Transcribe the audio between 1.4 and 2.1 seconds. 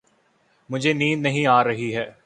آ رہی۔